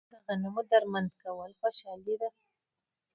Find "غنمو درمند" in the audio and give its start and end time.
0.25-1.09